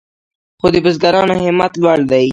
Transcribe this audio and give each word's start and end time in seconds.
خو 0.59 0.67
د 0.73 0.75
بزګرانو 0.85 1.35
همت 1.45 1.73
لوړ 1.81 1.99
دی. 2.11 2.27